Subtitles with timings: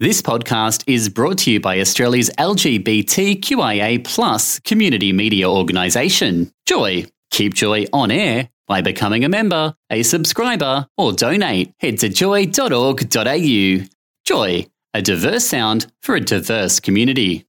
[0.00, 7.06] This podcast is brought to you by Australia's LGBTQIA plus community media organisation, Joy.
[7.30, 11.72] Keep Joy on air by becoming a member, a subscriber, or donate.
[11.78, 13.86] Head to joy.org.au.
[14.24, 17.46] Joy, a diverse sound for a diverse community.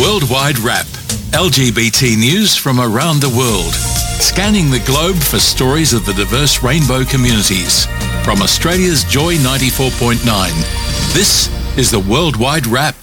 [0.00, 0.86] Worldwide Wrap.
[1.32, 3.74] LGBT news from around the world.
[4.22, 7.86] Scanning the globe for stories of the diverse rainbow communities.
[8.24, 11.12] From Australia's Joy 94.9.
[11.12, 12.94] This is the Worldwide Wrap.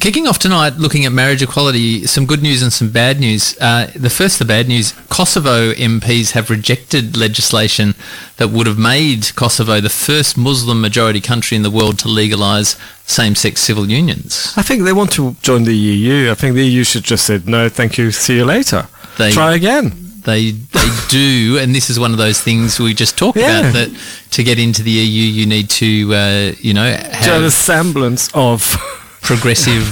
[0.00, 3.56] Kicking off tonight, looking at marriage equality, some good news and some bad news.
[3.60, 7.94] Uh, the first, the bad news, Kosovo MPs have rejected legislation
[8.38, 12.76] that would have made Kosovo the first Muslim majority country in the world to legalise
[13.06, 14.52] same-sex civil unions.
[14.56, 16.30] I think they want to join the EU.
[16.30, 18.88] I think the EU should just say, no, thank you, see you later.
[19.18, 19.92] They- Try again.
[20.24, 23.60] They they do, and this is one of those things we just talked Yeah.
[23.60, 23.90] about that
[24.30, 28.76] to get into the EU, you need to uh, you know have a semblance of,
[29.22, 29.84] progressive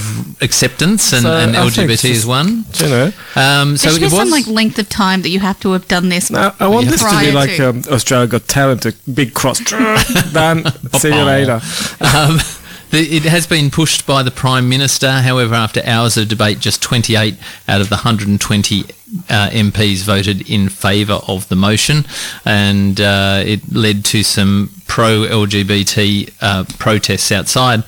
[0.43, 2.64] acceptance, and, So and LGBT is one.
[2.75, 3.12] you know.
[3.36, 5.58] Um, so there should it be was some like length of time that you have
[5.61, 6.31] to have done this.
[6.31, 6.91] Now, I want Yeah.
[6.92, 7.69] this to be like to.
[7.70, 9.61] um, Australia Got Talent, a big cross.
[10.33, 10.64] Done.
[10.98, 11.61] see you later.
[12.01, 12.59] Um, the,
[12.92, 15.10] it has been pushed by the Prime Minister.
[15.10, 17.36] However, after hours of debate, just 28
[17.69, 18.84] out of the 120
[19.28, 22.05] uh, MPs voted in favour of the motion,
[22.44, 27.84] and uh, it led to some pro-LGBT uh, protests outside.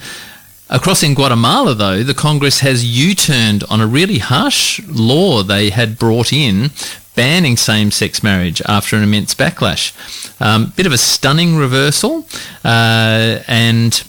[0.71, 5.99] Across in Guatemala, though, the Congress has U-turned on a really harsh law they had
[5.99, 6.71] brought in
[7.15, 9.93] banning same-sex marriage after an immense backlash.
[10.41, 12.27] Um, bit of a stunning reversal,
[12.65, 14.03] uh, and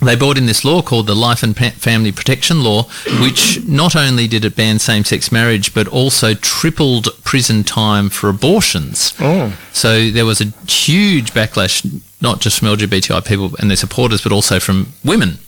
[0.00, 2.84] they brought in this law called the Life and Family Protection Law,
[3.20, 9.14] which not only did it ban same-sex marriage, but also tripled prison time for abortions.
[9.18, 9.58] Oh.
[9.72, 14.32] So there was a huge backlash, not just from LGBTI people and their supporters, but
[14.32, 15.38] also from women.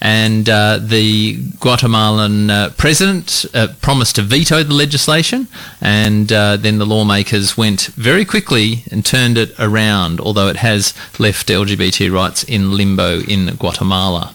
[0.00, 5.48] And uh, the Guatemalan uh, president uh, promised to veto the legislation,
[5.80, 10.92] and uh, then the lawmakers went very quickly and turned it around, although it has
[11.18, 14.34] left LGBT rights in limbo in Guatemala.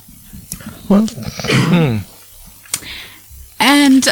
[0.90, 1.08] Well,
[3.62, 4.08] And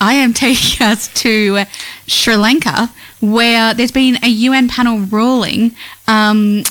[0.00, 1.64] I am taking us to
[2.06, 5.76] Sri Lanka, where there's been a UN panel ruling
[6.08, 6.64] um,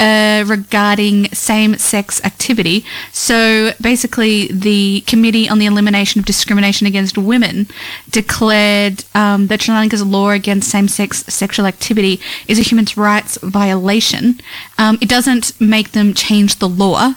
[0.00, 2.84] uh, regarding same-sex activity.
[3.12, 7.68] So basically, the Committee on the Elimination of Discrimination Against Women
[8.08, 12.18] declared um, that Sri Lanka's law against same-sex sexual activity
[12.48, 14.40] is a human rights violation.
[14.78, 17.14] Um, it doesn't make them change the law.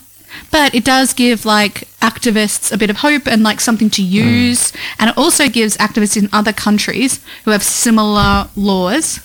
[0.51, 4.73] But it does give like activists a bit of hope and like something to use.
[4.99, 9.19] And it also gives activists in other countries who have similar laws,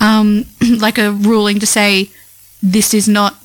[0.00, 0.44] um,
[0.78, 2.10] like a ruling to say
[2.62, 3.36] this is not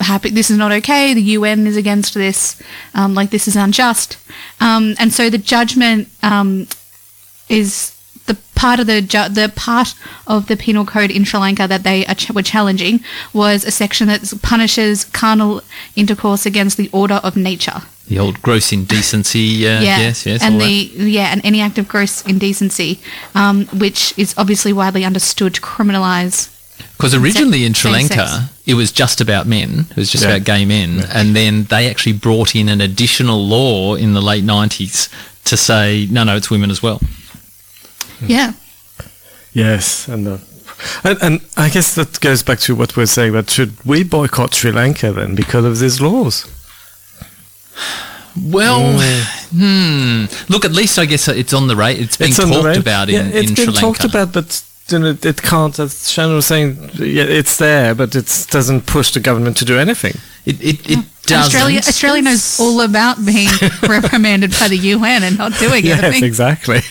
[0.00, 1.14] happy, this is not okay.
[1.14, 2.60] The UN is against this.
[2.94, 4.18] Um, like this is unjust.
[4.60, 6.66] Um, and so the judgment um,
[7.48, 7.94] is
[8.26, 9.94] the part of the ju- the part
[10.26, 13.00] of the penal code in Sri Lanka that they are ch- were challenging
[13.32, 15.62] was a section that punishes carnal
[15.96, 17.82] intercourse against the order of nature.
[18.06, 21.08] The old gross indecency, uh, yeah, yes, yes, and the that.
[21.08, 23.00] yeah, and any act of gross indecency,
[23.34, 26.54] um, which is obviously widely understood to criminalise.
[26.96, 27.90] Because originally in Sri.
[27.92, 29.86] Lanka, it was just about men.
[29.90, 30.30] It was just Yeah.
[30.30, 31.04] about gay men.
[31.12, 35.08] And then they actually brought in an additional law in the late 90s
[35.44, 37.00] to say, no, no, it's women as well.
[38.26, 38.52] Yeah,
[39.52, 40.08] yes.
[40.08, 40.38] And, uh,
[41.04, 44.54] and, and I guess that goes back to what we're saying But should we boycott
[44.54, 46.46] Sri Lanka then because of these laws?
[48.40, 49.00] Well,
[49.50, 50.26] hmm.
[50.48, 51.98] Look, at least I guess it's on the rate.
[51.98, 53.80] It's been on talked about in, yeah, it's in been Sri Lanka.
[53.80, 55.78] talked about, but you know, it can't.
[55.78, 60.14] As Shannon was saying, it's there, but it doesn't push the government to do anything.
[60.46, 61.44] It, it, it And doesn't.
[61.54, 63.48] Australia Australia knows all about being
[63.88, 66.24] reprimanded by the UN and not doing Yes, anything.
[66.24, 66.80] exactly.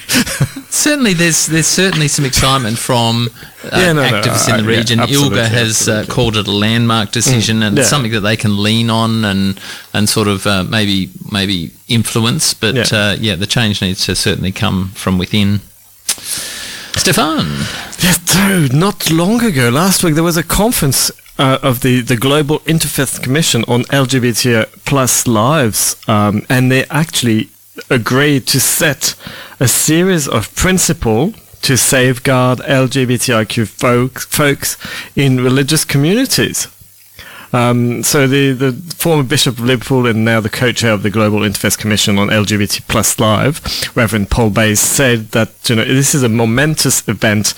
[0.69, 3.29] Certainly, there's there's certainly some excitement from
[3.63, 4.99] uh, Yeah, no, no, activists uh, in the yeah, region.
[4.99, 7.83] absolutely, ILGA has uh, called it a landmark decision, and yeah.
[7.83, 9.59] something that they can lean on and
[9.93, 12.53] and sort of uh, maybe maybe influence.
[12.53, 12.85] But Yeah.
[12.91, 12.99] yeah.
[12.99, 15.61] Uh, yeah, the change needs to certainly come from within.
[16.95, 17.86] Stefan, Yes,
[18.37, 22.59] dude, not long ago, last week, there was a conference uh, of the, the Global
[22.59, 27.49] Interfaith Commission on LGBT plus lives, um, and they actually
[27.89, 29.15] agreed to set
[29.59, 34.77] a series of principles to safeguard LGBTIQ folks, folks
[35.15, 36.67] in religious communities.
[37.53, 41.39] Um, so the, the former Bishop of Liverpool and now the co-chair of the Global
[41.39, 43.61] Interfaith Commission on LGBT Plus Live,
[43.95, 47.49] Reverend Paul Bayes, said that you know this is a momentous event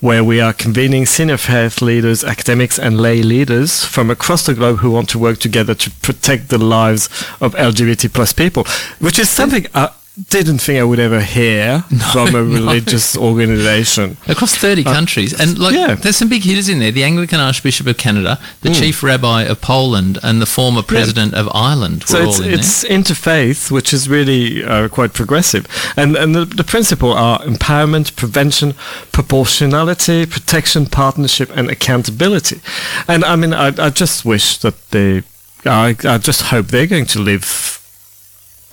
[0.00, 4.78] where we are convening senior faith leaders, academics, and lay leaders from across the globe
[4.78, 7.06] who want to work together to protect the lives
[7.40, 8.64] of LGBT plus people,
[8.98, 9.66] which is something.
[9.74, 9.90] I,
[10.28, 11.80] didn't think I would ever hear
[12.12, 14.16] from a religious organization.
[14.28, 15.94] across 30 countries and like yeah.
[15.96, 18.74] there's some big hitters in there the anglican archbishop of canada the Hmm.
[18.80, 22.52] chief rabbi of poland and the former president of ireland were So all it's, in
[22.52, 25.66] it's interfaith, which is really uh, quite progressive.
[25.96, 28.74] And, and the, the principle are empowerment, prevention,
[29.12, 32.60] proportionality, protection, partnership, and accountability.
[33.08, 35.22] And I mean, I, I just wish that they,
[35.64, 37.80] I, I just hope they're going to live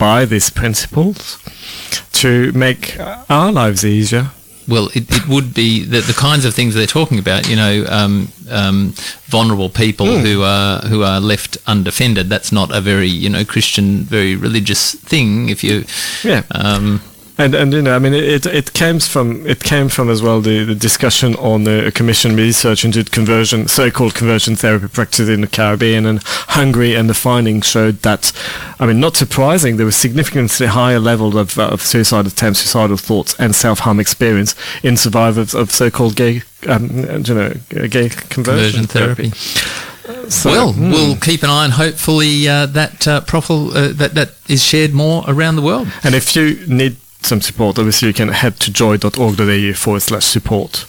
[0.02, 1.38] by these principles
[2.22, 2.98] to make
[3.30, 4.26] our lives easier.
[4.68, 7.74] well it, it would be the, the kinds of things they're talking about you know
[7.90, 8.78] um, um,
[9.36, 10.26] vulnerable people Hmm.
[10.26, 13.88] who are who are left undefended that's not a very you know christian
[14.18, 15.84] very religious thing if you
[16.24, 16.44] Yeah.
[16.52, 17.02] um,
[17.38, 20.42] And and you know, I mean, it it came from it came from as well
[20.42, 25.48] the, the discussion on the commission research into conversion, so-called conversion therapy practice in the
[25.48, 28.32] Caribbean and Hungary, and the findings showed that,
[28.80, 32.98] I mean, not surprising, there was significantly higher level of, uh, of suicide attempts, suicidal
[32.98, 34.54] thoughts, and self-harm experience
[34.84, 36.90] in survivors of so-called gay, um,
[37.26, 39.32] you know, gay conversion, conversion therapy.
[40.28, 40.92] So, well, mm.
[40.92, 41.72] we'll keep an eye on.
[41.72, 45.88] Hopefully, uh, that uh, profile uh, that that is shared more around the world.
[46.04, 50.86] And if you need some support, obviously you can head to joy.org.au forward slash support.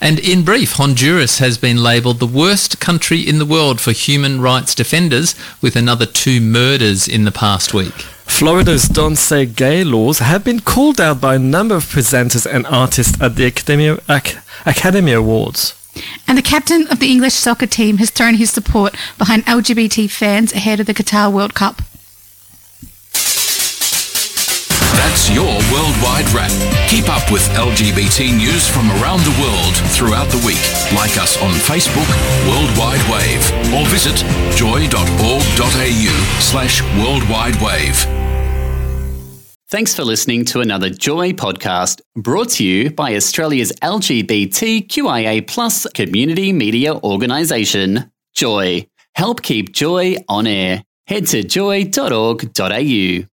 [0.00, 4.40] And in brief, Honduras has been labelled the worst country in the world for human
[4.40, 7.94] rights defenders, with another two murders in the past week.
[8.26, 12.66] Florida's Don't Say Gay laws have been called out by a number of presenters and
[12.66, 15.74] artists at the Academy, Ac- Academy Awards.
[16.26, 20.52] And the captain of the English soccer team has thrown his support behind LGBT fans
[20.52, 21.82] ahead of the Qatar World Cup.
[25.24, 26.50] That's your worldwide wrap.
[26.90, 30.60] Keep up with LGBT news from around the world throughout the week.
[30.94, 32.04] Like us on Facebook,
[32.46, 33.42] Worldwide Wave,
[33.72, 34.16] or visit
[34.54, 37.96] joy.org.au slash worldwide wave.
[39.68, 46.52] Thanks for listening to another Joy podcast brought to you by Australia's LGBTQIA plus community
[46.52, 48.86] media organisation, Joy.
[49.14, 50.84] Help keep Joy on air.
[51.06, 53.33] Head to joy.org.au.